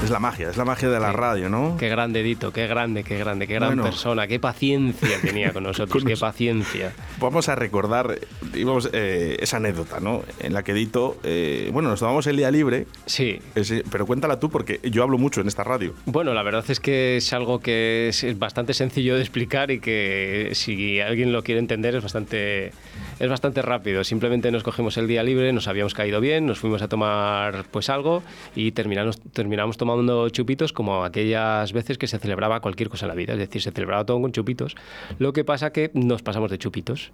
[0.03, 1.15] Es la magia, es la magia de la Sí.
[1.15, 1.77] radio, ¿no?
[1.79, 2.51] Qué grande, Dito.
[2.51, 3.83] Qué grande, qué grande, qué gran Bueno.
[3.83, 4.27] persona.
[4.27, 5.89] Qué paciencia tenía con nosotros.
[5.91, 6.91] Con qué nos- paciencia.
[7.21, 8.19] Vamos a recordar
[8.53, 10.23] eh, esa anécdota, ¿no?
[10.41, 14.39] En la que Dito, eh, bueno, nos tomamos el día libre, Sí, ese- pero cuéntala
[14.41, 15.93] tú porque yo hablo mucho en esta radio.
[16.05, 20.49] Bueno, la verdad es que es algo que es bastante sencillo de explicar y que
[20.53, 22.71] si alguien lo quiere entender es bastante,
[23.23, 24.03] es bastante rápido.
[24.03, 27.89] Simplemente nos cogimos el día libre, nos habíamos caído bien, nos fuimos a tomar pues
[27.89, 28.21] algo
[28.53, 33.15] y terminamos, terminamos tomando chupitos como aquellas veces que se celebraba cualquier cosa en la
[33.15, 33.33] vida.
[33.33, 34.75] Es decir, se celebraba todo con chupitos.
[35.19, 37.11] Lo que pasa que nos pasamos de chupitos.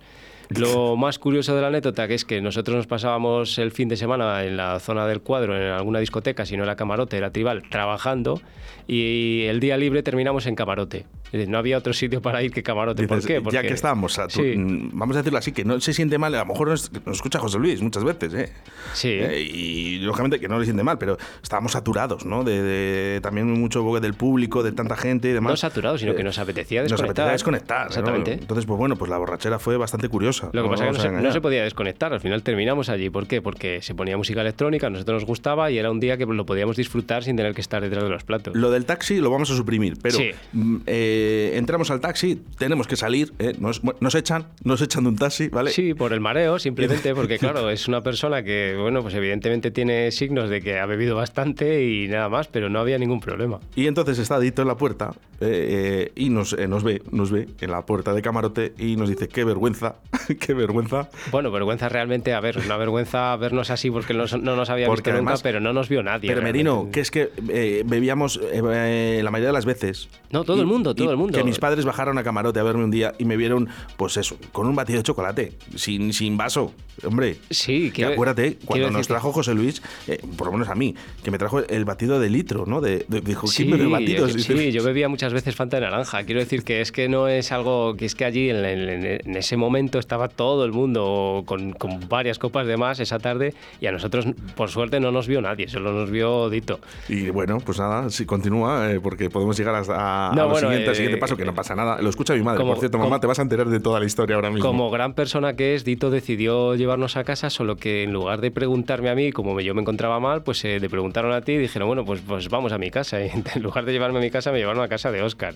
[0.49, 3.95] Lo más curioso de la anécdota que es que nosotros nos pasábamos el fin de
[3.97, 7.63] semana en la zona del cuadro, en alguna discoteca, si no era camarote, era tribal,
[7.69, 8.41] trabajando
[8.87, 11.05] y el día libre terminamos en camarote.
[11.31, 13.07] No había otro sitio para ir que camarote.
[13.07, 13.33] ¿Por Dices, qué?
[13.35, 14.55] Ya Porque- que estamos, a tu- Sí.
[14.57, 17.17] mm, vamos a decirlo así, que no se siente mal, a lo mejor nos, nos
[17.17, 18.51] escucha José Luis muchas veces, ¿eh?
[18.93, 19.09] Sí.
[19.11, 22.43] Eh, y lógicamente que no le siente mal, pero estábamos saturados, ¿no?
[22.43, 25.51] De, de- también mucho del público, de tanta gente y demás.
[25.51, 27.25] No saturados, sino que Eh, nos apetecía Nos desconectar.
[27.27, 27.81] apetecía desconectar.
[27.81, 27.87] ¿no?
[27.89, 28.33] Exactamente.
[28.33, 30.38] Entonces, pues bueno, pues la borrachera fue bastante curiosa.
[30.51, 32.13] Lo que pasa es que no se, no podía desconectar.
[32.13, 33.09] Al final terminamos allí.
[33.09, 33.41] ¿Por qué?
[33.41, 36.45] Porque se ponía música electrónica, a nosotros nos gustaba y era un día que lo
[36.45, 38.55] podíamos disfrutar sin tener que estar detrás de los platos.
[38.55, 40.31] Lo del taxi lo vamos a suprimir, pero Sí.
[40.53, 43.53] mm, eh, entramos al taxi, tenemos que salir, ¿eh?
[43.59, 45.71] nos, nos echan, nos echan de un taxi, ¿vale?
[45.71, 50.11] Sí, por el mareo, simplemente porque, claro, es una persona que, bueno, pues evidentemente tiene
[50.11, 53.59] signos de que ha bebido bastante y nada más, pero no había ningún problema.
[53.75, 57.31] Y entonces está Dito en la puerta eh, eh, y nos, eh, nos ve, nos
[57.31, 59.95] ve en la puerta de camarote y nos dice, qué vergüenza,
[60.39, 61.09] qué vergüenza.
[61.31, 65.01] Bueno, vergüenza realmente, a ver, una vergüenza vernos así porque no, no nos había Porque
[65.01, 66.29] visto nunca, además- pero no nos vio nadie.
[66.29, 70.09] Pero Merino, que es que eh, bebíamos eh, la mayoría de las veces.
[70.31, 71.37] No, todo el mundo, todo el mundo.
[71.37, 74.37] Que mis padres bajaron a camarote a verme un día y me vieron, pues eso,
[74.51, 76.73] con un batido de chocolate, sin, sin vaso.
[77.05, 80.95] Hombre, Sí, que acuérdate, cuando nos trajo José Luis, eh, por lo menos a mí,
[81.23, 82.81] que me trajo el batido de litro, ¿no?
[82.81, 84.33] De, de- dijo, Sí, ¿quién bebe batidos?
[84.35, 86.23] yo- sí, yo bebía muchas veces Fanta de naranja.
[86.25, 89.35] Quiero decir que es que no es algo que es que allí en, en- en
[89.37, 93.87] ese momento estaba todo el mundo con, con varias copas de más esa tarde y
[93.87, 96.79] a nosotros, por suerte, no nos vio nadie, solo nos vio Dito.
[97.07, 99.93] Y bueno, pues nada, si continúa, eh, porque podemos llegar hasta
[100.33, 102.01] No, a lo bueno, siguiente, eh, siguiente paso, que no pasa nada.
[102.01, 103.99] Lo escucha mi madre, como- por cierto, como- mamá, te vas a enterar de toda
[103.99, 104.65] la historia ahora mismo.
[104.67, 108.51] Como gran persona que es, Dito decidió llevarnos a casa, solo que en lugar de
[108.51, 111.57] preguntarme a mí, como yo me encontraba mal, pues eh, te preguntaron a ti y
[111.57, 113.19] dijeron, bueno, pues, pues vamos a mi casa.
[113.25, 115.53] Y en lugar de llevarme a mi casa, me llevaron a casa de Oscar,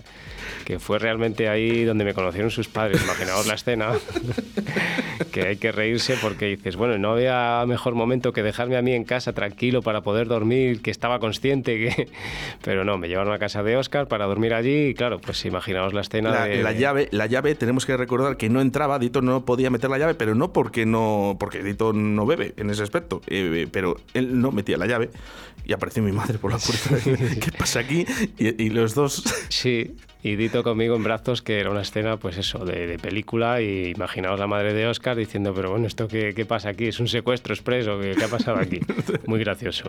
[0.64, 3.02] que fue realmente ahí donde me conocieron sus padres.
[3.02, 3.92] Imaginaos la escena,
[5.32, 8.92] que hay que reírse porque dices, bueno, no había mejor momento que dejarme a mí
[8.92, 12.08] en casa tranquilo para poder dormir, que estaba consciente que...
[12.62, 15.92] Pero no, me llevaron a casa de Oscar para dormir allí y claro, pues imaginaos
[15.92, 16.62] la escena La, de...
[16.62, 19.98] la llave, la llave, tenemos que recordar que no entraba, Dito no podía meter la
[19.98, 24.40] llave, pero no porque no, porque Dito no bebe en ese aspecto, eh, pero él
[24.40, 25.10] no metía la llave
[25.64, 26.96] y apareció mi madre por la puerta.
[27.40, 28.04] ¿Qué pasa aquí?
[28.38, 32.36] Y, y los dos, Sí, y Dito conmigo en brazos, que era una escena, pues
[32.38, 36.32] eso, de, de película, y imaginaos la madre de Oscar diciendo, pero bueno, ¿esto qué,
[36.34, 36.86] qué pasa aquí?
[36.86, 38.00] ¿Es un secuestro expreso?
[38.00, 38.80] ¿Qué, qué ha pasado aquí?
[39.26, 39.84] Muy gracioso.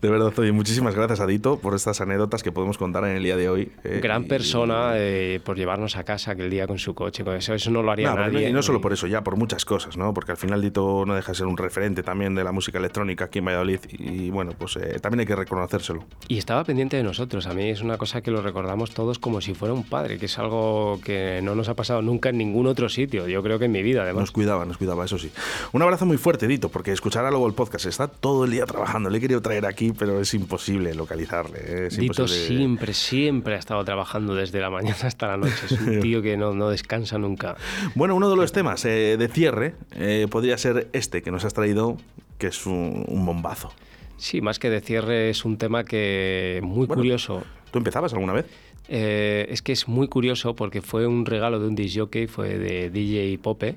[0.00, 3.22] de verdad, oye, muchísimas gracias a Dito por estas anécdotas que podemos contar en el
[3.22, 3.72] día de hoy.
[3.82, 7.34] eh, Gran y- persona eh, por llevarnos a casa aquel día con su coche, con
[7.34, 8.48] eso, eso no lo haría No, nadie.
[8.50, 10.12] y no solo por eso, ya por muchas cosas, ¿no?
[10.12, 13.24] Porque al final Dito no deja de ser un referente también de la música electrónica
[13.24, 16.04] aquí en Valladolid y bueno, pues eh, también hay que reconocérselo.
[16.28, 17.46] Y estaba pendiente de nosotros.
[17.46, 20.26] A mí es una cosa que lo recordamos todos como si fuera un padre, que
[20.26, 23.28] es algo que no nos ha pasado nunca en ningún otro sitio.
[23.28, 24.20] Yo creo que en mi vida, además.
[24.22, 25.30] Nos cuidaba, nos cuidaba, eso sí.
[25.72, 27.86] Un abrazo muy fuerte, Dito, porque escuchará luego el podcast.
[27.86, 29.10] Está todo el día trabajando.
[29.10, 31.58] Le he querido traer aquí, pero es imposible localizarle.
[31.60, 31.86] ¿eh?
[31.88, 32.46] Es Dito imposible.
[32.58, 35.54] siempre, siempre ha estado trabajando desde la mañana hasta la noche.
[35.66, 37.56] Es un tío que no, no descansa nunca.
[37.94, 41.54] Bueno, uno de los temas eh, de cierre eh, podría ser este que nos has
[41.54, 41.96] traído,
[42.38, 43.72] que es un, un bombazo.
[44.16, 47.00] Sí, más que de cierre es un tema que muy Bueno.
[47.02, 47.42] curioso.
[47.70, 48.46] ¿Tú empezabas alguna vez?
[48.88, 52.58] Eh, es que es muy curioso porque fue un regalo de un disc jockey, fue
[52.58, 53.76] de DJ Pope.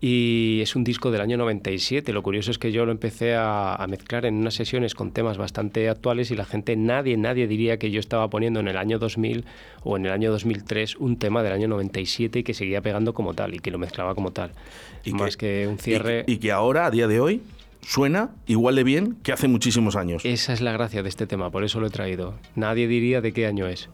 [0.00, 2.12] Y es un disco del año 97.
[2.12, 5.38] Lo curioso es que yo lo empecé a, a mezclar en unas sesiones con temas
[5.38, 9.00] bastante actuales y la gente, nadie, nadie diría que yo estaba poniendo en el año
[9.00, 9.44] 2000
[9.82, 13.34] o en el año 2003 un tema del año 97 y que seguía pegando como
[13.34, 14.52] tal y que lo mezclaba como tal.
[15.04, 16.24] Y Más que, un cierre.
[16.28, 17.42] Y, y que ahora, a día de hoy,
[17.80, 20.24] suena igual de bien que hace muchísimos años.
[20.24, 22.34] Esa es la gracia de este tema, por eso lo he traído.
[22.54, 23.88] Nadie diría de qué año es.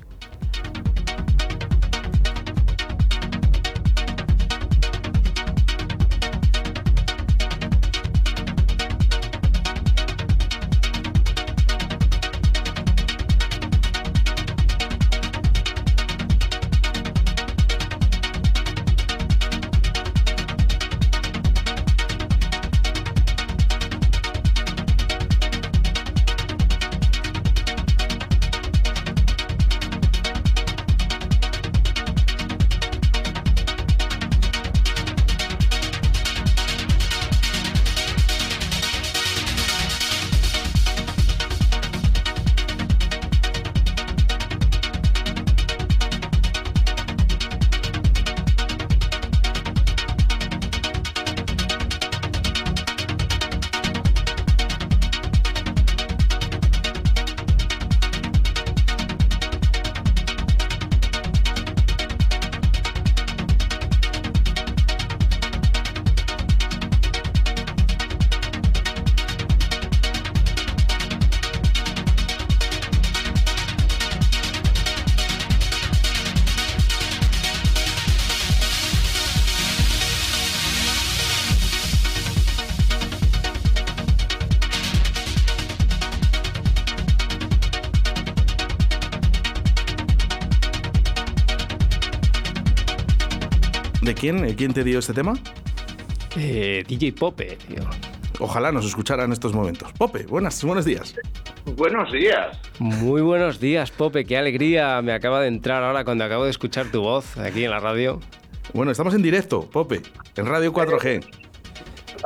[94.25, 94.43] Quién?
[94.43, 95.35] ¿Eh, ¿Quién te dio este tema?
[96.39, 97.83] Eh, DJ Pope, tío.
[98.41, 99.93] Ojalá nos escuchara en estos momentos.
[99.99, 101.15] Pope, buenas, buenos días.
[101.77, 102.59] Buenos días.
[102.79, 104.25] Muy buenos días, Pope.
[104.25, 107.71] Qué alegría me acaba de entrar ahora cuando acabo de escuchar tu voz aquí en
[107.71, 108.19] la radio.
[108.73, 110.01] Bueno, estamos en directo, Pope,
[110.37, 111.23] en Radio 4G.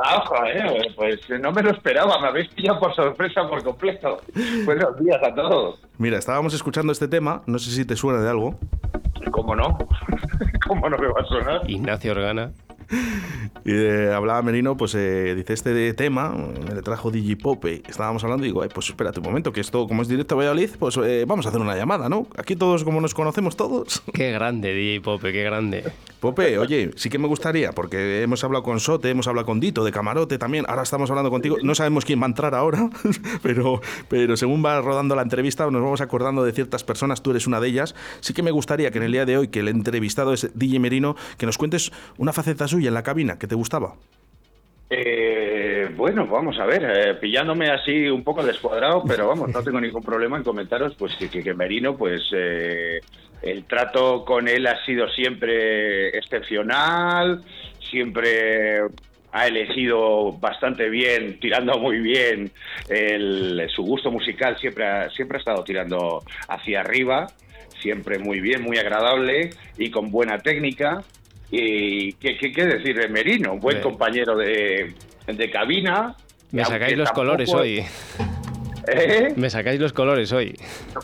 [0.01, 4.21] Ah, joder, pues no me lo esperaba, me habéis pillado por sorpresa por completo.
[4.63, 5.81] Buenos días a todos.
[5.97, 8.57] Mira, estábamos escuchando este tema, no sé si te suena de algo.
[9.31, 9.77] ¿Cómo no?
[10.67, 11.69] ¿Cómo no me va a sonar?
[11.69, 12.51] Ignacio Organa.
[13.65, 17.83] Y eh, hablaba Merino, pues eh, dice este de tema, me le trajo DJ Pope.
[17.87, 20.37] Estábamos hablando y digo, "Ay, pues espérate un momento, que esto, como es directo a
[20.37, 22.27] Valladolid, pues eh, vamos a hacer una llamada, ¿no?
[22.37, 24.01] Aquí todos, como nos conocemos todos.
[24.13, 25.83] Qué grande, DJ Pope, qué grande.
[26.19, 29.85] Pope, oye, sí que me gustaría, porque hemos hablado con Sote, hemos hablado con Dito,
[29.85, 32.89] de Camarote también, ahora estamos hablando contigo, no sabemos quién va a entrar ahora,
[33.41, 37.47] pero, pero según va rodando la entrevista nos vamos acordando de ciertas personas, tú eres
[37.47, 39.69] una de ellas, sí que me gustaría que en el día de hoy, que el
[39.69, 43.55] entrevistado es DJ Merino, que nos cuentes una faceta suya en la cabina que te
[43.55, 43.95] gustaba.
[44.91, 49.79] Eh, bueno, vamos a ver, eh, pillándome así un poco descuadrado, pero vamos, no tengo
[49.79, 52.99] ningún problema en comentaros pues que, que, Merino, pues eh,
[53.43, 57.43] el trato con él ha sido siempre excepcional,
[57.79, 58.81] siempre
[59.31, 62.51] ha elegido bastante bien, tirando muy bien.
[63.75, 67.27] Su gusto musical siempre siempre ha estado tirando hacia arriba,
[67.79, 71.03] siempre muy bien, muy agradable y con buena técnica.
[71.51, 73.83] Y qué, qué- qué decir de Merino, un buen Sí.
[73.83, 74.93] compañero de,
[75.27, 76.15] de cabina.
[76.51, 77.83] Me sacáis los tampoco- colores hoy.
[78.87, 79.33] ¿Eh?
[79.35, 80.55] Me sacáis los colores hoy.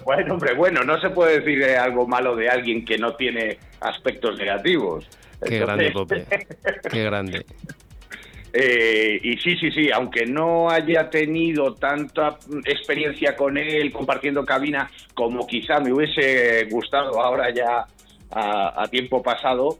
[0.05, 4.37] Bueno, hombre, bueno, no se puede decir algo malo de alguien que no tiene aspectos
[4.39, 5.07] negativos.
[5.45, 6.25] Qué Entonces, grande, Pope.
[6.91, 7.45] Qué grande.
[8.53, 14.89] eh, y sí, sí, sí, aunque no haya tenido tanta experiencia con él compartiendo cabina
[15.13, 17.85] como quizá me hubiese gustado ahora ya
[18.31, 19.77] a, a tiempo pasado,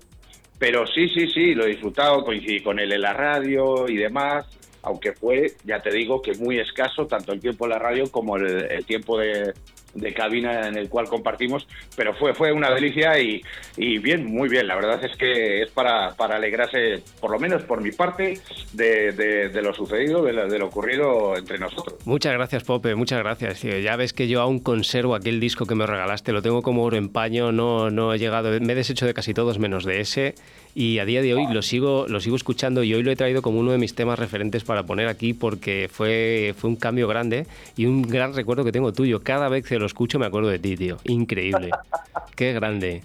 [0.58, 4.46] pero sí, sí, sí, lo he disfrutado, coincidí con él en la radio y demás,
[4.82, 8.38] aunque fue, ya te digo, que muy escaso tanto el tiempo en la radio como
[8.38, 9.54] el, el tiempo de,
[9.96, 13.42] de cabina en el cual compartimos, pero fue, fue una delicia y,
[13.78, 17.64] y bien, muy bien, la verdad es que es para, para alegrarse, por lo menos
[17.64, 18.40] por mi parte,
[18.74, 21.96] de, de- lo sucedido, de lo, ocurrido entre nosotros.
[22.06, 23.62] Muchas gracias, Pope, muchas gracias.
[23.62, 23.80] tío.
[23.80, 26.98] Ya ves que yo aún conservo aquel disco que me regalaste, lo tengo como oro
[26.98, 30.36] en paño, no, no he llegado, me he deshecho de casi todos menos de ese
[30.76, 33.42] y a día de hoy lo sigo, lo sigo escuchando y hoy lo he traído
[33.42, 37.48] como uno de mis temas referentes para poner aquí porque fue, fue un cambio grande
[37.78, 39.24] y un gran recuerdo que tengo tuyo.
[39.24, 40.98] Cada vez que lo escucho me acuerdo de ti, tío.
[41.06, 41.72] Increíble.
[42.36, 43.04] Qué grande.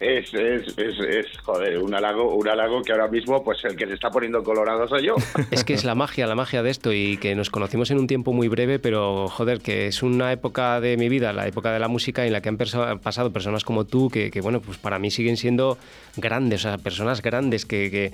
[0.00, 3.86] Es, es, es, es, joder, un halago, un halago que ahora mismo, pues el que
[3.86, 5.14] se está poniendo colorado soy yo.
[5.50, 8.06] Es que es la magia, la magia de esto y que nos conocimos en un
[8.06, 11.78] tiempo muy breve, pero joder, que es una época de mi vida, la época de
[11.78, 14.78] la música en la que han perso- pasado personas como tú, que, que, bueno, pues
[14.78, 15.78] para mí siguen siendo
[16.16, 18.04] grandes, o sea, personas grandes que, que,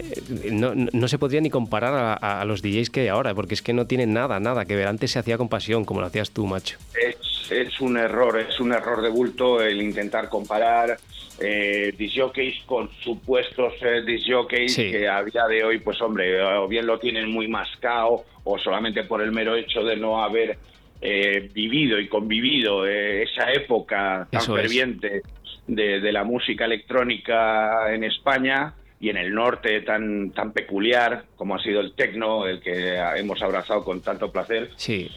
[0.00, 3.54] eh, no, no- se podría ni comparar a, a los DJs que hay ahora, porque
[3.54, 4.88] es que no tienen nada, nada que ver.
[4.88, 6.76] Antes se hacía con pasión, como lo hacías tú, macho.
[7.00, 7.16] Es,
[7.50, 10.96] es un error, es un error de bulto el intentar comparar
[11.40, 14.90] eh, disjockeys con supuestos eh, disjockeys Sí.
[14.90, 19.04] que a día de hoy, pues hombre, o bien lo tienen muy mascado o solamente
[19.04, 20.56] por el mero hecho de no haber
[21.02, 25.20] eh, vivido y convivido eh, esa época tan Eso ferviente
[25.66, 31.54] de, de la música electrónica en España y en el norte tan, tan peculiar como
[31.56, 34.70] ha sido el tecno, el que hemos abrazado con tanto placer.
[34.76, 35.10] Sí,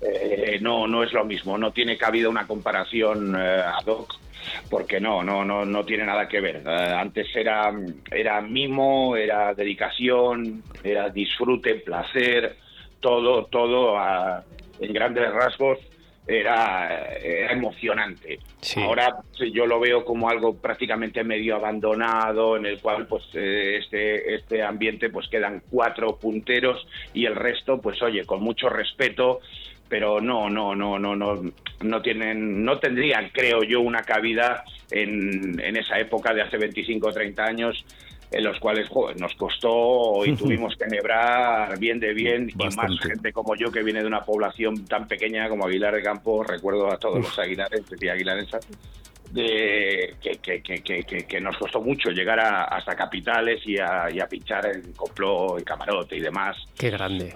[0.00, 4.14] Eh, no, no es lo mismo, no tiene cabida una comparación eh, ad hoc,
[4.68, 6.62] porque no, no, no, no tiene nada que ver.
[6.66, 7.72] Eh, antes era,
[8.10, 12.56] era mimo, era dedicación, era disfrute, placer,
[13.00, 13.96] todo, todo
[14.80, 15.78] en grandes rasgos
[16.26, 18.40] era, era emocionante.
[18.60, 18.82] Sí.
[18.82, 23.78] Ahora sí, yo lo veo como algo prácticamente medio abandonado, en el cual pues eh,
[23.78, 29.40] este, este ambiente pues quedan cuatro punteros y el resto pues oye, con mucho respeto,
[29.88, 31.42] pero no, no, no, no, no,
[31.80, 37.08] no tienen, no tendrían, creo yo, una cabida en, en esa época de hace 25
[37.08, 37.84] o 30 años
[38.30, 43.32] en los cuales nos costó y tuvimos que enhebrar bien de bien y más gente
[43.32, 46.98] como yo que viene de una población tan pequeña como Aguilar de Campo, recuerdo a
[46.98, 48.66] todos los aguilares y aguilaresas,
[49.36, 54.18] de, que, que, que, que, nos costó mucho llegar a, hasta capitales y a, y
[54.20, 56.56] a pinchar en complot y camarote y demás.
[56.76, 57.32] qué grande.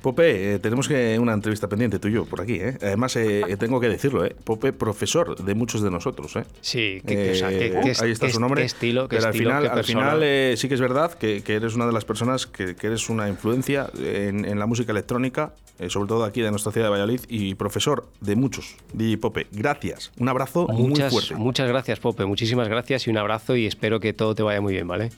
[0.00, 2.78] Pope, eh, tenemos que una entrevista pendiente tú y yo por aquí, ¿eh?
[2.80, 4.34] Además, eh, tengo que decirlo, ¿eh?
[4.44, 6.44] Pope, profesor de muchos de nosotros, ¿eh?
[6.60, 8.62] Sí, que, que- o sea, Eh, ahí está su nombre.
[8.62, 11.12] qué estilo, qué pero estilo, al final, qué al final eh, sí que es verdad
[11.14, 14.66] que, que eres una de las personas que, que eres una influencia en, en la
[14.66, 18.76] música electrónica, eh, sobre todo aquí de nuestra ciudad de Valladolid, y profesor de muchos.
[18.94, 20.10] DJ Pope, gracias.
[20.18, 21.34] Un abrazo muy Muchas, fuerte.
[21.34, 22.24] muchas gracias, Pope.
[22.24, 25.10] Muchísimas gracias y un abrazo y espero que todo te vaya muy bien, ¿vale?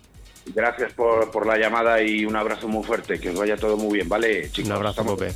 [0.46, 3.94] Gracias por, por la llamada y un abrazo muy fuerte, que os vaya todo muy
[3.94, 4.70] bien, ¿vale, chicos?
[4.70, 5.32] Un abrazo, Pope.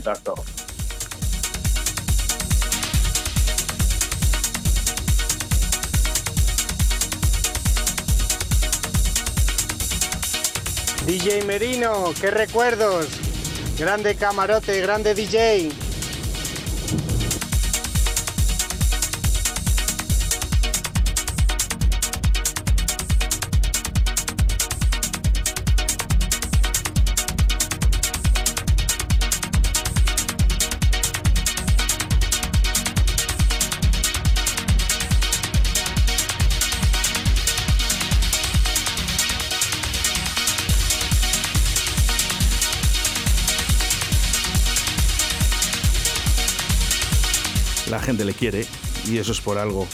[11.07, 13.07] DJ Merino, qué recuerdos.
[13.79, 15.86] Grande camarote, grande DJ.
[48.07, 48.65] Gente le quiere
[49.07, 49.87] y eso es por algo.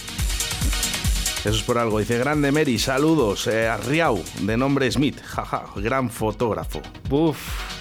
[1.40, 1.98] Eso es por algo.
[1.98, 3.46] Dice, grande Mary, saludos.
[3.46, 6.82] Eh, a Riau, de nombre Smith, jaja, gran fotógrafo.
[7.10, 7.38] Uf,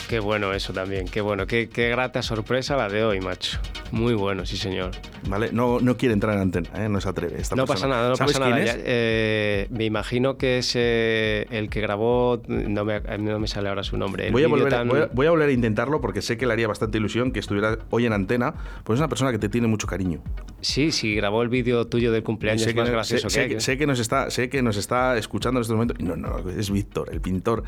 [0.08, 3.60] qué bueno eso también, qué bueno, qué, qué grata sorpresa la de hoy, macho.
[3.92, 4.92] Muy bueno, sí señor.
[5.28, 5.50] ¿Vale?
[5.52, 6.90] No, no quiere entrar en antena, ¿eh?
[6.90, 7.40] no se atreve.
[7.40, 7.88] esta No persona.
[7.90, 8.72] pasa nada, no ¿Sabes pasa quién nada.
[8.78, 8.82] es?
[8.86, 13.84] Eh, me imagino que es eh, el que grabó, no me, no me sale ahora
[13.84, 14.28] su nombre.
[14.28, 16.48] el Voy a, volver, tan- voy, a, voy a volver a intentarlo porque sé que
[16.48, 19.48] le haría bastante ilusión que estuviera hoy en antena, pues es una persona que te
[19.50, 20.22] tiene mucho cariño.
[20.62, 23.42] Sí, sí, grabó el vídeo tuyo del Y cumpleaños sé, que, más no- gracioso sé-
[23.42, 23.62] que sé hay.
[23.62, 26.00] sé que nos está, sé que nos está escuchando en estos momentos.
[26.00, 27.64] No, no, es Víctor, el pintor.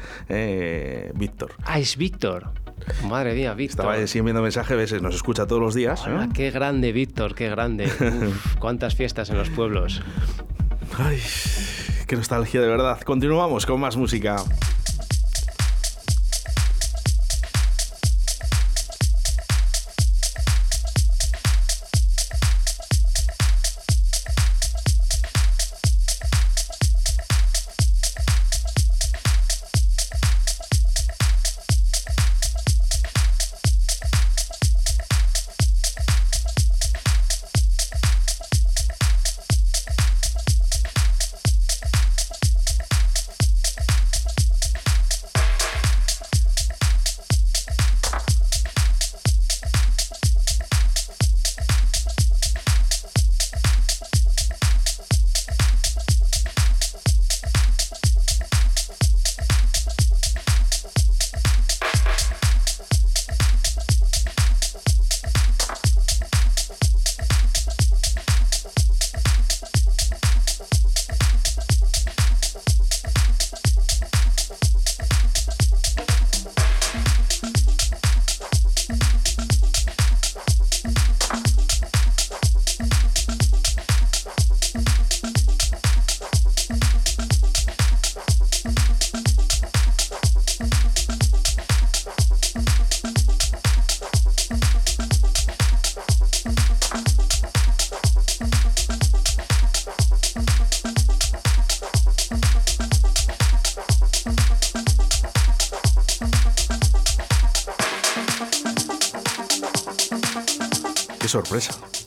[1.16, 1.52] Víctor.
[1.66, 2.50] Ah, es Víctor.
[3.08, 3.86] Madre mía, Víctor.
[3.96, 6.06] Estaba enviando mensajes, a veces nos escucha todos los días.
[6.06, 7.86] Hola, qué grande, Víctor, qué grande.
[7.86, 10.02] Uf, cuántas fiestas en los pueblos.
[10.98, 11.20] Ay,
[12.08, 13.02] qué nostalgia de verdad.
[13.02, 14.38] Continuamos con más música.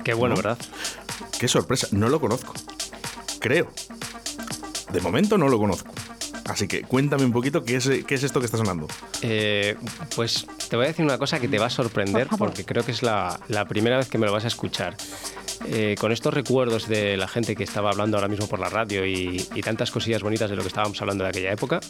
[0.07, 0.41] Qué bueno, ¿No?
[0.41, 0.59] ¿verdad?
[1.37, 1.89] Qué sorpresa.
[1.91, 2.55] No lo conozco.
[3.41, 3.73] Creo.
[4.93, 5.93] De momento no lo conozco.
[6.45, 8.87] Así que cuéntame un poquito qué es, qué es esto que está sonando.
[9.23, 9.75] Eh,
[10.15, 12.93] pues te voy a decir una cosa que te va a sorprender porque creo que
[12.93, 14.97] es la, la primera vez que me lo vas a escuchar.
[15.67, 19.05] Eh, con estos recuerdos de la gente que estaba hablando ahora mismo por la radio
[19.05, 21.81] y, y tantas cosillas bonitas de lo que estábamos hablando de aquella época,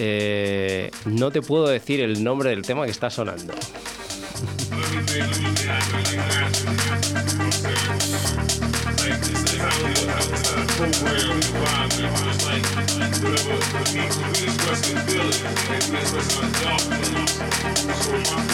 [0.00, 3.54] eh, no te puedo decir el nombre del tema que está sonando.
[13.22, 13.56] Whatever
[14.30, 17.08] we express and feel it, and express our darkness.
[18.04, 18.45] So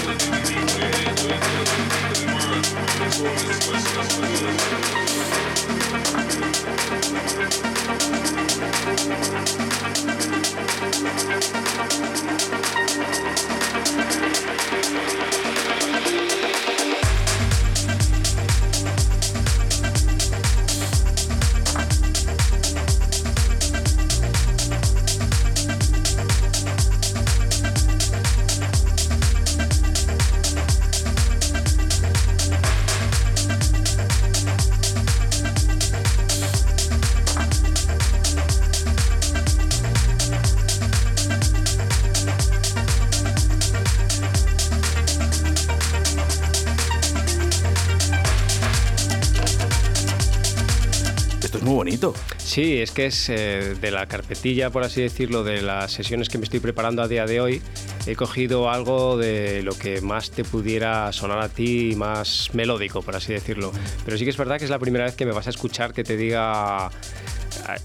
[52.52, 56.36] Sí, es que es eh, de la carpetilla, por así decirlo, de las sesiones que
[56.36, 57.62] me estoy preparando a día de hoy.
[58.06, 63.16] He cogido algo de lo que más te pudiera sonar a ti, más melódico, por
[63.16, 63.72] así decirlo.
[64.04, 65.94] Pero sí que es verdad que es la primera vez que me vas a escuchar
[65.94, 66.90] que te diga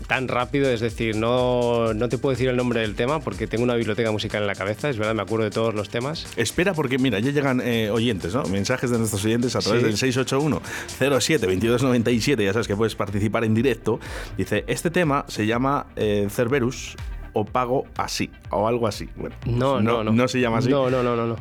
[0.08, 3.64] tan rápido, es decir, no, no te puedo decir el nombre del tema porque tengo
[3.64, 6.28] una biblioteca musical en la cabeza, es verdad, me acuerdo de todos los temas.
[6.38, 8.44] Espera, porque mira, ya llegan eh, oyentes, ¿no?
[8.44, 9.88] Mensajes de nuestros oyentes a través Sí.
[9.88, 10.62] del 681
[11.20, 12.44] 07 2297.
[12.44, 14.00] Ya sabes que puedes participar en directo.
[14.38, 16.96] Dice: Este tema se llama eh, Cerberus
[17.34, 19.08] o Pago Así, o algo así.
[19.16, 20.12] Bueno, No, no, no.
[20.12, 20.70] No se llama así.
[20.70, 21.28] No, no, no, no.
[21.28, 21.36] no.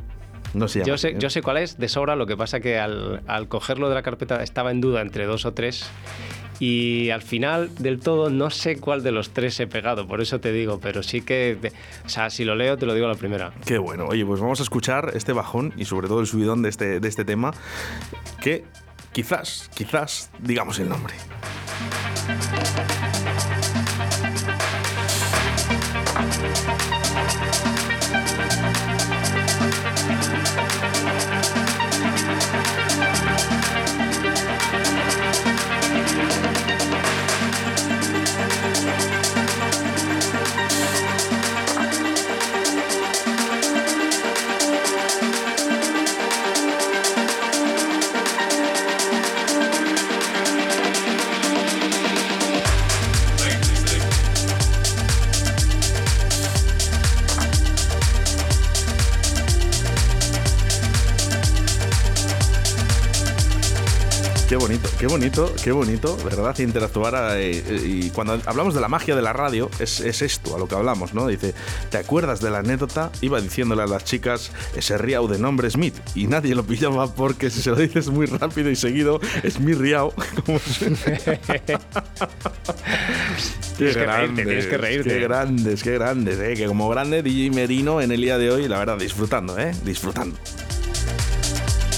[0.55, 1.17] No se llama Yo sé, ¿eh?
[1.19, 4.03] yo sé cuál es de sobra, lo que pasa que al, al cogerlo de la
[4.03, 5.87] carpeta estaba en duda entre dos o tres
[6.59, 10.41] y al final del todo no sé cuál de los tres he pegado, por eso
[10.41, 11.59] te digo, pero sí que,
[12.05, 13.53] o sea, si lo leo te lo digo a la primera.
[13.65, 14.07] Qué bueno.
[14.07, 17.09] Oye, pues vamos a escuchar este bajón y sobre todo el subidón de este, de
[17.09, 17.53] este tema
[18.41, 18.65] que
[19.13, 21.15] quizás, quizás digamos el nombre.
[64.99, 66.59] Qué bonito, qué bonito, ¿verdad?
[66.59, 70.57] Interactuar eh, eh, y cuando hablamos de la magia de la radio es, es esto
[70.57, 71.27] a lo que hablamos, ¿no?
[71.27, 71.53] Dice,
[71.91, 73.11] ¿te acuerdas de la anécdota?
[73.21, 77.51] Iba diciéndole a las chicas ese riau de nombre Smith y nadie lo pillaba porque
[77.51, 80.15] si se lo dices muy rápido y seguido es mi riau.
[83.77, 85.09] Qué Tienes que reírte, tienes que reírte.
[85.11, 86.55] Qué grandes, qué grandes, ¿eh?
[86.55, 89.73] Que como grande DJ Merino en el día de hoy, la verdad, disfrutando, ¿eh?
[89.85, 90.39] Disfrutando.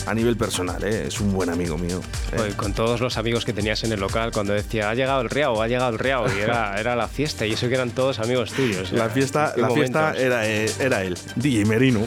[0.08, 1.04] A nivel personal, ¿eh?
[1.08, 2.00] Es un buen amigo mío.
[2.32, 2.54] ¿eh?
[2.56, 5.60] Con todos los amigos que tenías en el local, cuando decía, ha llegado el Riao,
[5.60, 8.52] ha llegado el Riao, y era, era la fiesta, y eso que eran todos amigos
[8.52, 8.90] tuyos.
[8.92, 12.06] La fiesta, la fiesta era, eh, era él, DJ Merino.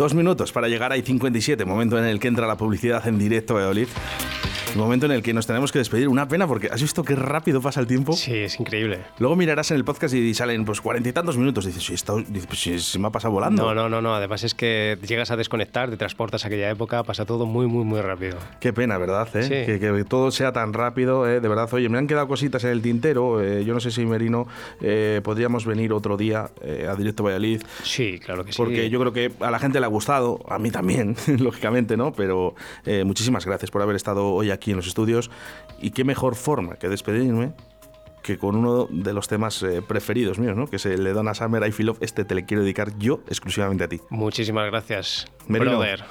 [0.00, 3.52] Dos minutos para llegar a I57, momento en el que entra la publicidad en directo
[3.52, 3.86] Valladolid.
[4.76, 6.08] Momento en el que nos tenemos que despedir.
[6.08, 8.12] Una pena porque has visto qué rápido pasa el tiempo.
[8.14, 9.00] Sí, es increíble.
[9.18, 11.64] Luego mirarás en el podcast y salen pues cuarenta y tantos minutos.
[11.66, 12.14] Dices, sí, está-
[12.54, 13.62] sí, se me ha pasado volando.
[13.62, 14.14] No, no, no, no.
[14.14, 17.84] Además es que llegas a desconectar, te transportas a aquella época, pasa todo muy, muy,
[17.84, 18.38] muy rápido.
[18.60, 19.28] Qué pena, ¿verdad?
[19.36, 19.42] eh?
[19.42, 19.48] Sí.
[19.66, 21.68] Que, que todo sea tan rápido, eh, de verdad.
[21.72, 23.42] Oye, me han quedado cositas en el tintero.
[23.42, 24.46] eh, yo no sé si, Merino,
[24.80, 27.62] eh, podríamos venir otro día eh, a Directo Valladolid.
[27.82, 28.56] Sí, claro que sí.
[28.56, 32.12] Porque yo creo que a la gente le ha gustado, a mí también, lógicamente, ¿no?
[32.12, 32.54] Pero
[32.84, 35.30] eh, muchísimas gracias por haber estado hoy aquí en los estudios.
[35.80, 37.52] Y qué mejor forma que despedirme
[38.22, 40.66] que con uno de los temas eh, preferidos míos, ¿no?
[40.66, 41.98] Que es el de Donna Summer, I Feel Love.
[42.02, 44.00] Este te le quiero dedicar yo exclusivamente a ti.
[44.10, 46.04] Muchísimas gracias, Merino, brother.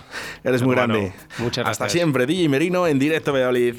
[0.43, 1.13] eres muy Hermano, grande.
[1.37, 1.67] Muchas gracias.
[1.69, 3.75] Hasta siempre, DJ Merino en directo Valladolid.